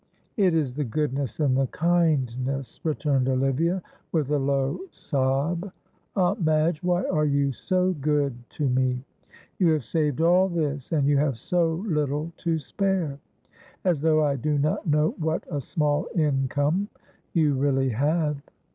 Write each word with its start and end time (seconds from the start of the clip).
"It 0.35 0.55
is 0.55 0.73
the 0.73 0.83
goodness 0.83 1.39
and 1.39 1.55
the 1.55 1.67
kindness," 1.67 2.79
returned 2.83 3.29
Olivia, 3.29 3.83
with 4.11 4.31
a 4.31 4.39
low 4.39 4.79
sob. 4.89 5.71
"Aunt 6.15 6.41
Madge, 6.43 6.81
why 6.81 7.05
are 7.05 7.27
you 7.27 7.51
so 7.51 7.93
good 7.93 8.33
to 8.49 8.67
me? 8.67 9.03
You 9.59 9.67
have 9.73 9.85
saved 9.85 10.19
all 10.19 10.49
this, 10.49 10.91
and 10.91 11.07
you 11.07 11.17
have 11.17 11.37
so 11.37 11.85
little 11.87 12.31
to 12.37 12.57
spare 12.57 13.19
as 13.85 14.01
though 14.01 14.25
I 14.25 14.37
do 14.37 14.57
not 14.57 14.87
know 14.87 15.11
what 15.19 15.43
a 15.51 15.61
small 15.61 16.07
income 16.15 16.89
you 17.33 17.53
really 17.53 17.89
have." 17.89 18.37